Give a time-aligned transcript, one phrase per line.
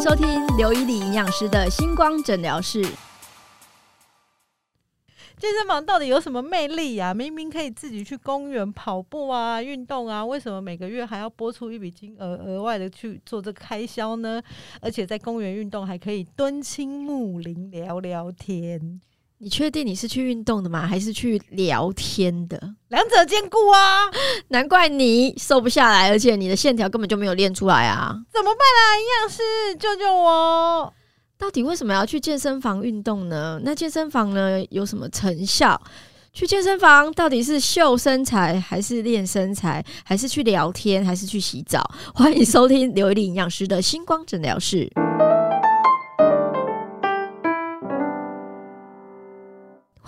[0.00, 2.82] 收听刘以礼营养师的星光诊疗室。
[5.38, 14.40] 健身房到底有什么魅力呀、明明可以自己去公园跑步啊、运动啊，为什么每个月还要拨出一笔金额额外的去做这个开销呢？
[14.80, 19.00] 而且在公园运动还可以蹲青木林聊聊天，
[19.38, 20.86] 你确定你是去运动的吗？
[20.86, 22.58] 还是去聊天的？
[22.88, 24.06] 两者兼顾啊！
[24.48, 28.16] 难怪你瘦不下来，而且你的线条根本就没有练出来啊！
[28.32, 28.80] 怎么办啊？
[28.96, 30.90] 营养师救救我！
[31.36, 33.60] 到底为什么要去健身房运动呢？
[33.62, 35.78] 那健身房呢有什么成效？
[36.32, 41.82] 去健身房到底是秀身材，还是练身材，还是去聊天，还是去洗澡？
[42.14, 44.90] 欢迎收听刘一丽营养师的星光诊疗室。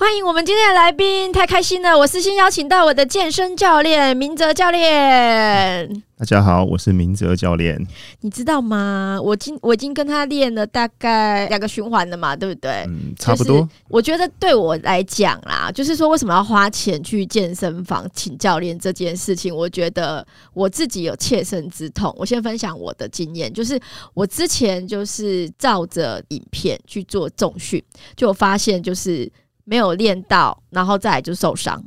[0.01, 1.99] 欢迎我们今天的来宾，太开心了！
[1.99, 6.03] 我私心邀请到我的健身教练明哲教练。
[6.17, 7.85] 大家好，我是明哲教练。
[8.21, 9.19] 你知道吗？
[9.21, 12.85] 我今我已经跟他练了大概两个循环了嘛，对不对？
[12.87, 13.69] 嗯，差不多。
[13.89, 22.15] 我觉得对我来讲啦，就是说为什么要花钱去健身房请教练这件事情，我觉得我自己有切身之痛。
[22.17, 23.77] 我先分享我的经验，就是
[24.15, 27.83] 我之前就是照着影片去做重训，
[28.15, 29.29] 就发现就是
[29.69, 31.85] 没有练到，然后再来就受伤。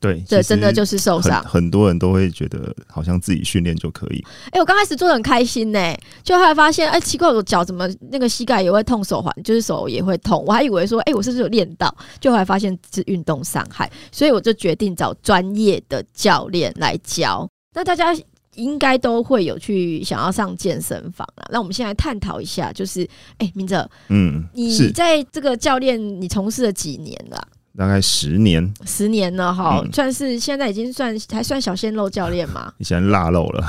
[0.00, 4.22] 对，这真的就是受伤很很多人都会觉得好像自己训练就可以。
[4.50, 11.94] 哎、我刚开始做的很开心呢、就后来发现，哎、奇怪，我脚怎么那个膝盖也会痛，手环就是手也会痛，我还以为说，哎、我是不是有练到？
[12.20, 17.48] 就后来发现是运动伤害，所以我就决定找专业的教练来教。
[17.72, 18.14] 那大家
[18.56, 21.46] 应该都会有去想要上健身房啊。
[21.50, 27.48] 那我们现在探讨一下，就是，哎、明哲，嗯，你在这个教练你从事了几年了啊？
[27.76, 32.72] 大概十年，十年了哈，嗯算是现在已经算还算小鲜肉教练嘛？
[32.78, 33.66] 以前腊肉了。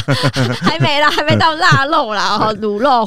[0.62, 3.04] 还没啦，还没到腊肉啦，哦，卤肉。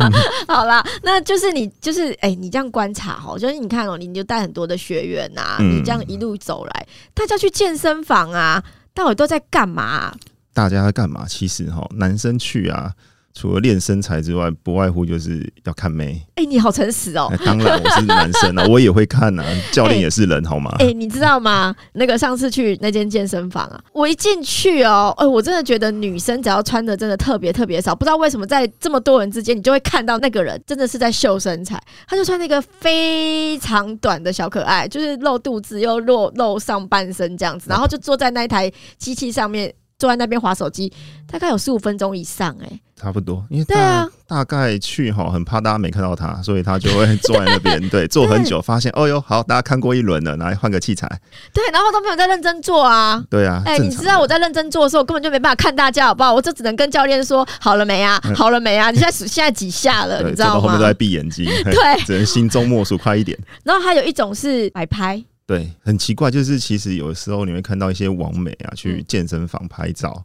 [0.46, 10.14] 好啦，那就是你，就是哎、你这样观察哦，就是你看哦，你你就带很多的学员呐、嗯你这样一路走来，大家去健身房啊，到底都在干嘛啊、
[10.56, 11.26] 大家在干嘛？
[11.28, 12.90] 其实哈，男生去啊，
[13.34, 16.26] 除了练身材之外，不外乎就是要看妹。
[16.36, 17.28] 哎、你好诚实哦。
[17.30, 20.74] 哎当然我是男生啊， 我也会看啊，教练也是人，好吗？
[20.78, 21.76] 哎、你知道吗？
[21.92, 31.78] 那个上次去那间健身房啊，我一进去哦，哎、我真的觉得女生只要穿的真的特别特别少，不知道为什么在这么多人之间，你就会看到那个人真的是在秀身材。
[32.08, 40.92] 他就穿那个非常短的小可爱，就是露肚子又露露上半身这样子，然后就坐在那一台机器上面，坐在那边划手机，
[41.30, 51.08] 大概有十五分钟以上、哎，差不多，因为对啊大大概去哈，很怕大家没看到他，所以他就会坐在那边， 对，坐很久，发现哦哟，好，大家看过一轮了，来换个器材，
[51.54, 53.24] 对，然后都没有在认真做啊。
[53.30, 56.34] 对啊，哎、你知道我在认真做的时候，我根本就没办法看大家，好不好？
[56.34, 58.90] 我就只能跟教练说好了没啊， 好了没啊？
[58.90, 60.84] 你现在数现在几下了，你知道吗后面都？
[60.84, 63.38] 在闭眼睛，对只能心中默数，快一点。
[63.64, 70.24] 然后还有一种是摆拍，对，很奇怪，就是其实有的时候你会看到一些网美啊，去健身房拍照，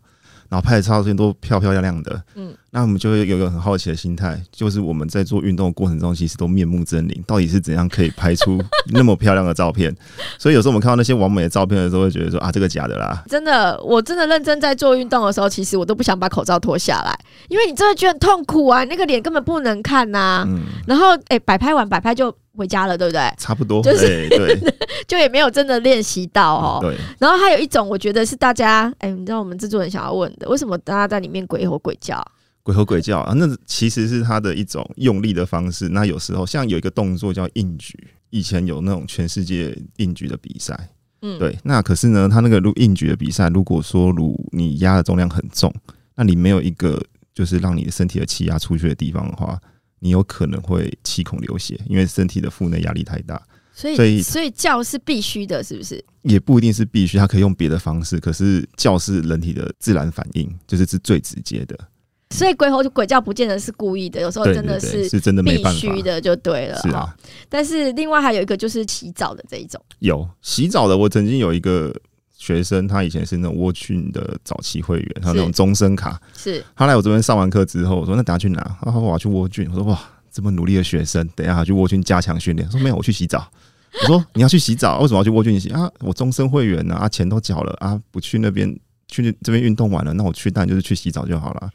[0.50, 2.50] 然后拍的照片都漂漂亮亮的，嗯。
[2.50, 9.94] 嗯，那我们就会有一个很好奇的心态，就是我们在做运动的过程中，其实都面目狰狞，到底是怎样可以拍出那么漂亮的照片？
[10.40, 13.24] 所以有时候我们看到那些完美的照片的时候，会觉得说啊，这个假的啦。
[13.28, 17.14] 真的，我真的认真在做运动的时候，其实我都不想把口罩脱下来，
[17.50, 23.22] 因为你真的觉得很痛苦啊，那个脸根本不能看呐、嗯，然后哎，摆拍完摆拍就回家了，对不对？
[23.38, 24.74] 差不多，就是对对
[25.08, 26.80] 就也没有真的练习到哦。
[26.82, 32.24] 对，然后还有一种，我觉得是大家哎，你知道我们制作人想要问的，为什么大家在里面鬼吼鬼叫？
[32.64, 35.90] 鬼吼鬼叫啊，那其实是他的一种用力的方式。
[35.90, 37.98] 那有时候像有一个动作叫硬举，
[38.30, 40.90] 以前有那种全世界硬举的比赛，
[41.24, 45.74] 嗯，对，那可是呢，他那个如硬举的比赛，如果说如你压的重量很重，
[46.16, 47.02] 那你没有一个
[47.34, 49.60] 就是让你的身体的气压出去的地方的话，
[50.02, 53.42] 你有可能会气孔流血，因为身体的腹内压力太大。
[53.74, 56.04] 所以所以所以叫是必须的，是不是？
[56.24, 61.80] 也不一定是必须，它可以用别的方式，可是叫是人体的自然反应，就是是最直接的。
[62.32, 65.64] 所以鬼吼鬼叫不见得是故意的，有时候真的是是真的没必。
[65.74, 66.80] 须的就对了。
[66.82, 67.16] 是啊，
[67.50, 71.94] 但是另外还有一个就是洗澡的这一种，有洗澡的，我曾经有一个
[72.42, 76.20] 学生，他以前是那种沃郡的早期会员，还有那种终身卡。
[76.36, 78.78] 是他来我这边上完课之后，我说那等下去哪？
[78.82, 79.70] 他说我要去沃郡。
[79.70, 80.00] 我说哇，
[80.32, 82.68] 这么努力的学生，等一下去沃郡加强训练。
[82.68, 83.48] 他说没有，我去洗澡。
[84.02, 85.88] 我说 你要去洗澡，为什么要去沃郡洗啊？
[86.00, 88.76] 我终身会员呢、啊，钱都缴了啊，不去那边
[89.08, 91.70] 去这边运动完了，那我去当然就是去洗澡就好了。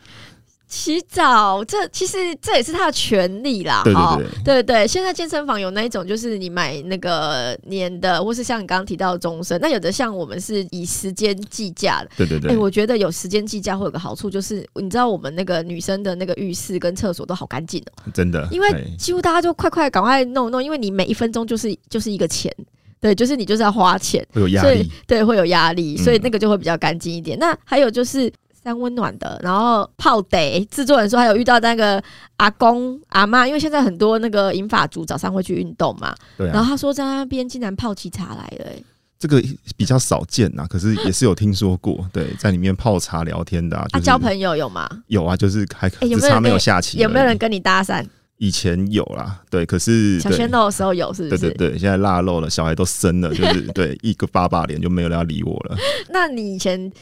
[0.69, 3.83] 洗澡，这其实这也是他的权利啦。
[3.85, 9.61] 对哈对对，对对，现在健身房有那一种，就是你买那个年的，或是像你刚刚提到的终身。
[9.61, 12.11] 那有的像我们是以时间计价的。
[12.17, 22.53] 对、对对对，我觉得有时间计价会有个好处，就是你知道我们那个女生的那个浴室跟厕所都好干净哦，真的，因为几乎大家就快快赶快弄弄，因为你每一分钟就是就是一个钱，
[23.01, 24.27] 对，就是你就是要花钱。
[24.33, 27.39] 会有压力，对会有压力，嗯所以那个就会比较干净一点。
[27.39, 28.33] 那还有就是
[28.67, 30.67] 三温暖的，然后泡得。
[30.73, 32.03] 制作人说还有遇到那个
[32.39, 38.83] 阿公阿妈，因为现在很多那个银发族早上会去运动嘛，对啊，然后他说在那边竟然泡起茶来了、欸
[39.19, 39.43] 这个
[39.79, 44.87] 比较少见呐，可是也是有听说过，对，在里面泡茶聊天的啊，他、就是交朋友有吗？
[45.07, 48.05] 有啊，就是还哎有没有没有人下棋，有没有人跟你搭讪？
[48.37, 51.39] 以前有啦，对，可是小鲜肉的时候有是不是？
[51.39, 55.77] 对对对，现在腊肉了，小孩都生了，就是对一个爸爸脸就没有人要理我了。
[56.13, 56.93] 那你以前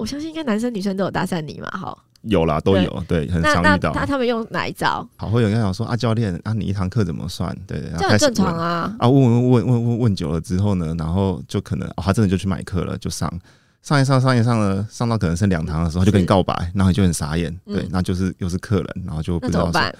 [0.00, 1.68] 我相信应该男生女生都有搭讪你嘛？
[1.72, 3.92] 哈，有啦，都有，对，很常遇到。
[3.94, 5.06] 那他们用哪一招？
[5.16, 7.54] 好，会有人跟他讲说啊，教练啊，你一堂课怎么算？
[7.66, 8.96] 对对，很正常啊。
[8.98, 13.30] 啊，问问问问问问久了之后呢，然后就可能哦，他真的就去买课了，就上
[13.82, 19.94] 上一上上一上了，上到可能剩两堂的时候，就跟你告白，然后你就很傻眼，嗯对，那就是又是客人，然后就不知道说怎么办？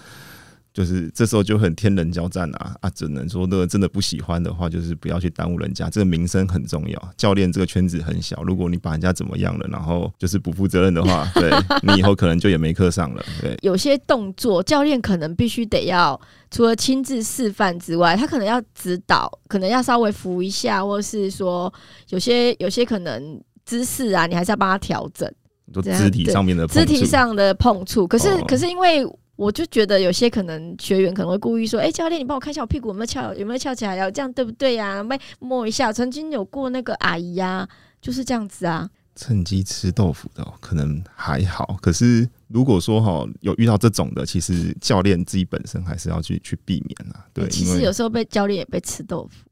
[0.73, 2.91] 就是这时候就很天人交战啊啊！
[2.91, 5.91] 只能说，那个真的不喜欢的话，就是不要去耽误人家。
[5.91, 11.51] 这个名声很重要，教练这个圈子很小，如果你把人家怎么样了，然后就是不负责任的话， 对
[11.83, 13.25] 你以后可能就也没课上了。
[13.41, 16.19] 对，有些动作，教练可能必须得要
[16.51, 21.73] 除了亲自示范之外，他可能要指导，可能要稍微扶一下，或是说
[22.11, 25.29] 有些有些可能姿势啊，你还是要帮他调整
[25.73, 28.07] 就肢体上面的肢碰触体上的碰触。
[28.07, 29.05] 可是、哦可是因为
[29.41, 34.11] 我就觉得有些可能学员可能会故意说：“哎、教练，你帮我看一下我屁股有没有翘，有没有翘起来呀？
[34.11, 37.67] 这样对不对呀、没摸一下。”曾经有过那个阿姨呀、
[38.03, 38.91] 就是这样子啊。
[39.17, 41.79] 趁机吃豆腐的哦、可能还好。
[41.81, 47.25] 可是如果说哈有遇到这种的，其实教练自己本身还是要去去避免啊。
[47.33, 49.49] 对，其实有时候被教练也被吃豆腐，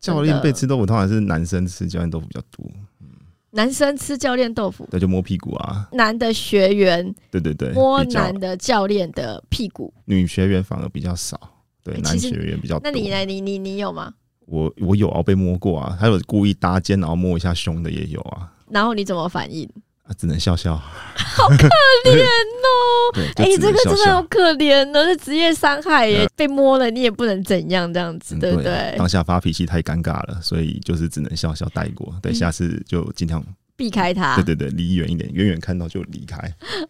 [0.00, 2.66] 教练被吃豆腐，通常是男生吃教练豆腐比较多。
[3.56, 9.92] 男生吃教练豆腐，那，就摸屁股啊，男的学员对对对，摸男的教练的屁股。
[10.04, 11.40] 女学员反而比较少，
[11.82, 12.82] 对，男学员比较多。
[12.84, 13.24] 那你呢？
[13.24, 14.12] 你你你有吗？
[14.44, 19.66] 我我有啊，被摸过啊，还有故意搭肩然后摸一下胸的也有啊，然后你怎么反应？
[20.02, 20.76] 啊，只能笑笑。
[20.76, 22.68] 好可怜哦！
[23.14, 24.22] 对，哎、就只能笑这个真的好。
[24.24, 28.94] 可怜呢，这职业伤害耶，被摸了你也不能怎样，这样子，嗯对不对？
[28.96, 32.14] 当下发脾气太尴尬了，所以就是只能笑笑带过。
[32.22, 33.42] 对，嗯下次就尽量，
[33.76, 34.34] 避开它。
[34.36, 36.36] 对对对，离远一点，远远看到就离开。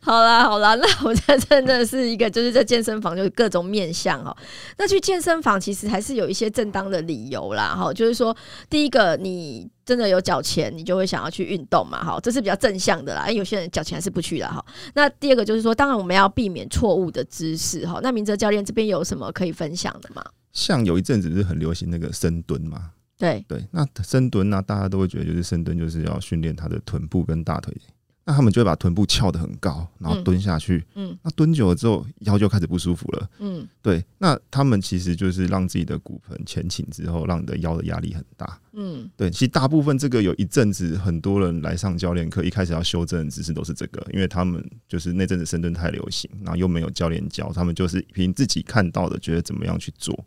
[0.01, 4.37] 好 啦好啦， 那我这真的是一个，就是在健身房就是各种面向哈。
[4.79, 8.37] 那去健身房其实还是有一些正当的理由啦哈，就是说
[8.71, 9.69] 第一个你。
[9.87, 12.03] 真的有缴钱，你就会想要去运动嘛？
[12.03, 13.31] 哈，这是比较正向的啦。
[13.31, 14.49] 有些人缴钱还是不去啦。
[14.49, 14.65] 哈。
[14.95, 18.01] 那第二个就是说，当然我们要避免错误的姿势哈。
[18.03, 20.25] 那明哲教练这边有什么可以分享的吗？
[20.53, 22.91] 像有一阵子是很流行那个深蹲嘛？
[23.19, 27.75] 对，对，那深蹲呢、大家都会觉得就是深蹲就是要训练他的臀部跟大腿，
[28.25, 30.85] 那他们就会把臀部翘得很高，然后嗯蹲下去。
[30.97, 33.31] 嗯那蹲久了之后，腰就开始不舒服了。
[33.39, 38.61] 嗯对，那他们其实就是让自己的骨盆前倾之后，让你的腰的压力很大。
[38.73, 50.23] 嗯对，其实大部分这个有一阵子很多人来上教练课，一开始要修正的姿势都是这个，因为他们就是那阵子深蹲太流行，然后又没有教练教，他们就是凭自己看到的，觉得怎么样去做。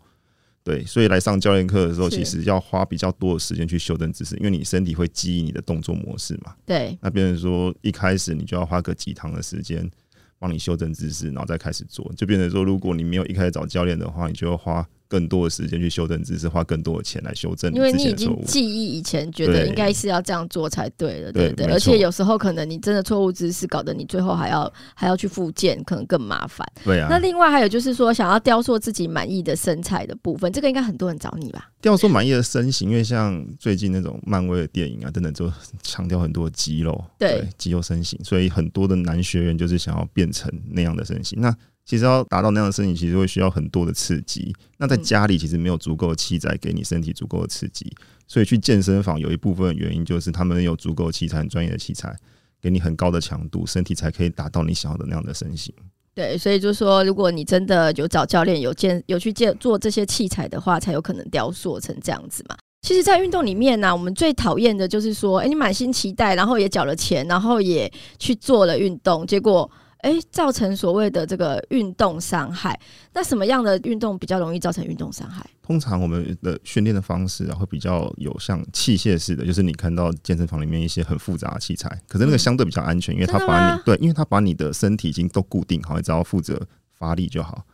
[0.70, 6.54] 对，所以来上教练课的时候，其实要花比较多的时间去修正姿势，因为你身体会记忆你的动作模式嘛。
[6.64, 9.90] 对，那变成说一开始你就要花个几堂的时间
[10.38, 18.30] 帮你修正姿势，然后再开始做，就变成说，如果你没有一开始找教练的话，你就要花更多的时间去修正姿势，花更多的钱来修正因为你已经。
[18.46, 21.66] 记忆以前觉得应该是要这样做才对了，对不对？
[21.66, 26.66] 而且有时候可能你真的错误姿势，搞得你最后还要还要去复健，可能更麻烦。
[26.84, 31.72] 对啊那，另外还有就是说，想要雕塑自己满意的身材的部分，这个应该很多人找你吧？
[31.82, 35.52] 雕塑满意的身形，因为像最近那种漫威的电影啊等等，就
[35.82, 41.42] 强调很多肌肉，对肌肉身形，所以很多的男学员就是想要变成那样的身形。
[41.42, 41.56] 那
[41.90, 44.56] 其实要达到那样的身形，其实会需要很多的刺激。
[44.78, 47.92] 那在嗯家里其实没有足够的器材给你身体足够的刺激，
[48.28, 52.16] 所以去健身房有一部分原因就是他们有足够的器材、很专业的器材，
[52.62, 55.74] 给你很高的强度，身体才可以达到你想要的那样的身形。
[56.14, 62.56] 对，所以就是说，如果你真的有找教练、有健、有去健做这些器材的话，才有可能雕塑成这样子嘛。
[62.84, 72.80] 其实，在运动里面呢、我们最讨厌的就是说，哎、你满心期待，然后也缴了钱，然后也去做了运动，结果，哎、造成所谓的这个运动伤害。
[73.14, 75.46] 那什么样的运动比较容易造成运动伤害？
[75.62, 86.66] 通常我们的训练的方式啊，会比较有像器械式的，就是你看到健身房里面一些很复杂的器材，可是那个嗯相对比较安全，因为它把你对，因为它把你的身体已经都固定好，你只要负责
[86.98, 87.66] 发力就好。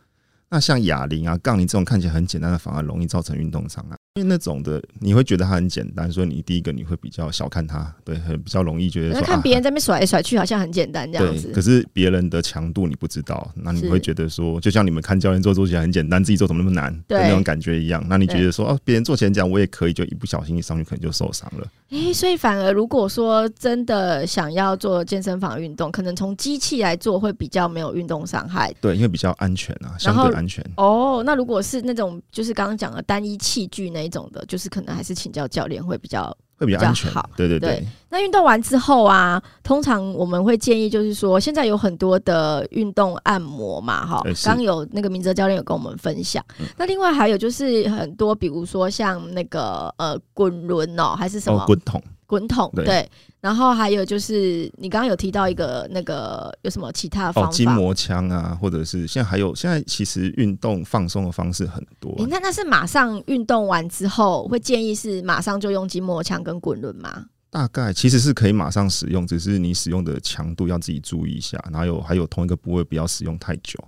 [0.50, 3.96] 那像哑铃啊、杠铃这种看起来很简单的，反而容易造成运动伤害。
[4.16, 11.60] 因为那种的，你会觉得它很简单，所以你第一个你会比较小看它，对，很比较容易觉得看别人在那边甩来甩去，好像很简单这样，子可。
[11.66, 18.04] 是别人的强度你不知道，那你会觉得说，就像你们看教练做做起来很简单，自己做怎么那么难的对那种感觉一样。
[18.08, 21.66] 那你觉得说，哦，别人做起来讲我也可以，就一不小心一上去可能就受伤了。
[21.90, 28.72] 诶，所以反而如果说真的想要做健身房运动，可能从机器来做会比较没有运动伤害。
[28.80, 30.64] 对，因为比较安全啊，相对安全。
[30.76, 37.10] 哦，那如果是那种就是刚刚讲的单一器具那一种的，就是可能还是请教教练会比较会比较安全。
[37.12, 37.80] 好，对对对。
[37.80, 46.42] 对，那运动完之后啊，通常我们会建议就是说，现在有很多的运动按摩嘛，哈刚有那个明哲教练有跟我们分享。
[46.58, 46.66] 嗯。
[46.78, 53.10] 那另外还有就是很多，比如说像那个呃滚轮哦，还是什么哦，滚筒，滚筒，对对。
[53.40, 57.52] 然后还有就是你刚刚有提到一个那个有什么其他的方哦，法？
[57.52, 67.26] 筋膜枪啊，或者是现在还有现在其实运动放松的方式很多那那是马上运动完之后会建议是马上就用筋膜枪跟滚轮吗？
[67.48, 73.78] 大概其实是可以马上使用，只是你使用的强度要自己注意一下，然后有还有同一个部位不要使用太久。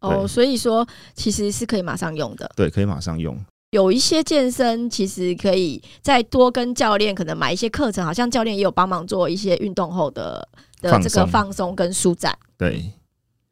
[0.00, 2.50] 哦，所以说其实是可以马上用的。
[2.56, 3.38] 对，可以马上用。
[3.72, 10.46] 有一些健身其实可以再多跟教练可能买一些课程，好像教练也有帮忙做一些运动后的
[10.82, 12.38] 的这个放松跟舒展。
[12.58, 12.92] 对，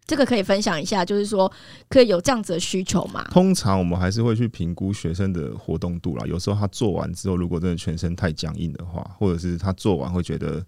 [0.04, 1.50] 这个可以分享一下，就是说
[1.88, 3.24] 可以有这样子的需求嘛？
[3.30, 6.26] 通常我们还是会去评估学生的活动度啦。
[6.26, 10.62] 有时候他做完之后，如果真的全身太僵硬的话，或者是他做完会觉得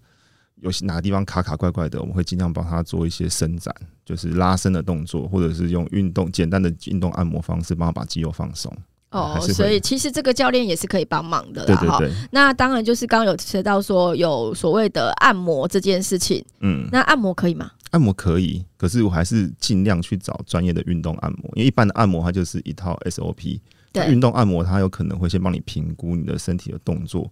[0.61, 3.71] 有些哪个地方卡卡怪怪的，我们会尽量帮他做一些伸展，
[4.03, 8.75] 就是拉伸的动作，或者是用运动简单的运动按摩方式帮他把肌肉放松。
[9.13, 11.99] 哦所以其实这个教练也是可以帮忙的啦，哈。
[12.31, 17.71] 那当然就是刚刚有提到说有所谓的按摩这件事情，嗯，那按摩可以吗？
[17.91, 23.59] 按摩可以，可是我还是尽量去找专业的运动按摩，因为一般的按摩它就是一套 SOP。
[23.91, 27.31] 对运动按摩它有可能会先帮你评估你的身体的动作，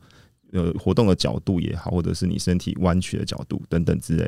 [0.53, 4.25] 呃，活动的角度也好，或者是你身体弯曲的角度等等之类，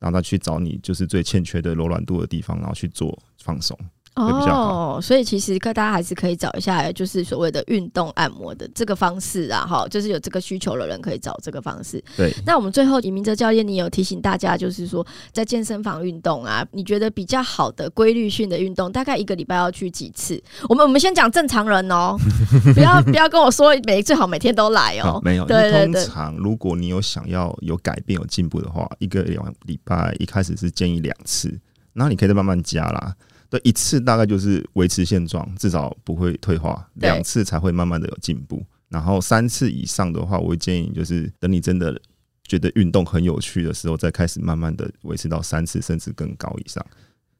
[0.00, 3.78] 然后他去找你就是最欠缺的柔软度的地方，然后去做放松。
[4.24, 12.02] 会比较好哦，所以其实大家还是可以找一下，就是所谓的运动按摩的这个方式啊，哈，就是有这个需求的人可以找这个方式。
[12.16, 20.42] 对，那我们最后，李明哲教练，你有提醒大家，就是说在健身房运动啊，你觉得比较好的规律性的运动，大概一个礼拜要去几次？
[20.68, 22.16] 我们我们先讲正常人哦，
[22.74, 25.02] 不要不要跟我说每最好每天都来哦。
[25.04, 31.48] 好没有，对对对通常如果你有想要有改变、有进步的话，一个两礼拜一开始是建议两次，
[31.92, 33.14] 然后你可以再慢慢加啦。
[33.48, 38.62] 对，一次大概就是维持现状，至少不会退化，两次才会慢慢的有进步。
[38.88, 42.00] 然后三次以上的话，我会建议就是等你真的
[42.44, 46.84] 觉得运动很有趣的时候，再开始慢慢的维持到三次甚至更高以上。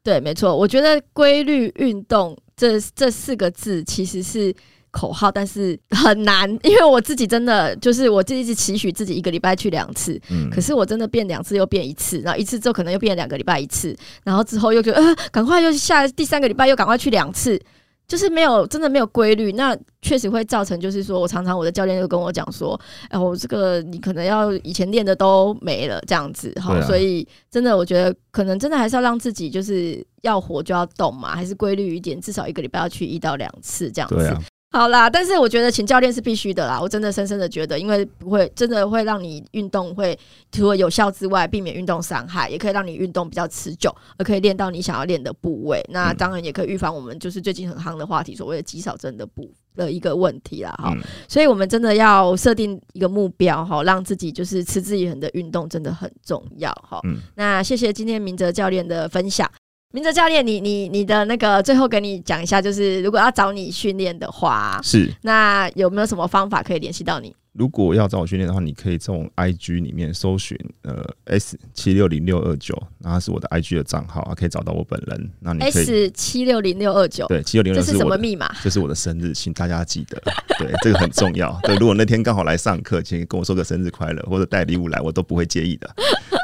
[0.03, 4.53] 对，没错，我觉得规律运动这这四个字其实是
[4.97, 17.61] 口号，但是很难，因为我自己真的就是我自己一直期许自己一个礼拜去两次，嗯，可是我真的变两次又变一次，然后一次之后可能又变两个礼拜一次，然后之后又觉得呃，赶快又下第三个礼拜又赶快去两次。
[18.07, 34.25] 就是没有真的没有规律，那确实会造成，就是说我常常我的教练就跟我讲说，哎、我这个你可能要以前练的都没了这样子哈，啊所以真的我觉得可能真的还是要让自己就是要活就要动嘛，还是规律一点，至少一个礼拜要去一到两次这样子。
[34.27, 40.17] 啊，好啦，但是我觉得请教练是必须的啦，我真的深深的觉得，因为不会真的会让你运动会
[40.51, 45.83] 除了有效之外，避免运动伤害，也可以让你运动比较持久，而可以练到你想要练的部位。
[45.89, 50.71] 那嗯当然也可以预防我们就是最近很夯的话题，所谓的肌少症的部的一个问题啦。
[50.77, 56.99] 哈、嗯，所以我们真的要设定一个目标哈，让自己就是持之以恒的运动真的很重要哈。
[57.05, 59.49] 嗯那谢谢今天明哲教练的分享。
[59.93, 65.09] 明哲教练，你你你的那个最后跟你讲一下，就是如果要找你训练的话，是。
[65.21, 67.33] 那有没有什么方法可以联系到你？
[67.53, 75.31] 如果要找我训练的话，你可以从 IG 里面搜寻呃 S 七六零六二九，然后是我的 IG 的账号，啊可以找到我本人。
[75.39, 78.53] 那你可以 S 七六零六二九，对七六零这是什六是我的，么密码？
[78.61, 80.21] 这是我的生日，请大家记得，
[80.59, 81.57] 对这个很重要。
[81.63, 85.89] 对，如果那天刚好来上课，请跟我说个生日快乐，或者带礼物来，我都不会介意的。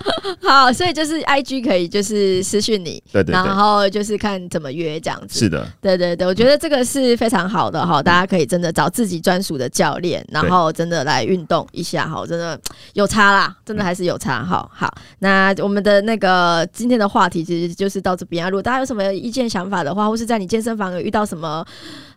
[0.41, 5.39] 好，所以就是 I G 可以就是私讯你，然对对然，后就是看怎么约这样子。
[5.39, 12.60] 是的，对对对，我觉得这个是非常好的哈，大家可以真的找自己专属的教练，然后真的来运动一下哈，真的
[12.93, 14.69] 有差啦，真的还是有差哈。
[14.74, 18.50] 好，那我们的那个今天的话题其实就是到这边啊。
[18.50, 21.65] 如果大家有什么意见想法的话，或是在你健身房有遇到什么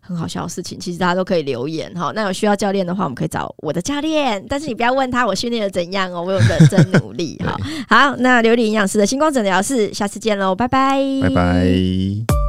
[0.07, 2.13] 很好笑的事情，其实大家都可以留言哈。
[2.15, 7.57] 那有需要教练的话，我们可以找我的教练，但是你不要问他我训练的怎样哦，我有认真努力哈。
[7.91, 12.46] 好，那琉璃营养师的星光诊疗室，下次见喽，拜拜，拜拜。